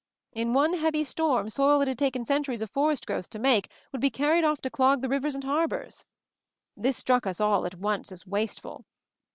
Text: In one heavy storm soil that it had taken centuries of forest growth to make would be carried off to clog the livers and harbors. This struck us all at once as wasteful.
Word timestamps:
In 0.33 0.53
one 0.55 0.73
heavy 0.79 1.03
storm 1.03 1.51
soil 1.51 1.77
that 1.77 1.87
it 1.87 1.91
had 1.91 1.99
taken 1.99 2.25
centuries 2.25 2.63
of 2.63 2.71
forest 2.71 3.05
growth 3.05 3.29
to 3.29 3.37
make 3.37 3.69
would 3.91 4.01
be 4.01 4.09
carried 4.09 4.43
off 4.43 4.59
to 4.61 4.69
clog 4.71 5.01
the 5.03 5.07
livers 5.07 5.35
and 5.35 5.43
harbors. 5.43 6.05
This 6.75 6.97
struck 6.97 7.27
us 7.27 7.39
all 7.39 7.67
at 7.67 7.75
once 7.75 8.11
as 8.11 8.25
wasteful. 8.25 8.85